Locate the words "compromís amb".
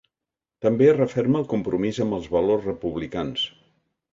1.53-2.17